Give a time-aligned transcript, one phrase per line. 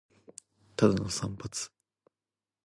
[0.77, 1.51] ただの散髪